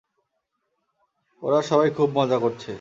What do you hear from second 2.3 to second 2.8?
করছে।